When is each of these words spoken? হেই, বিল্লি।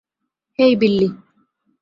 হেই, 0.59 0.73
বিল্লি। 0.75 1.07